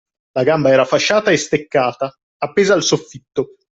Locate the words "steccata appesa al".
1.37-2.81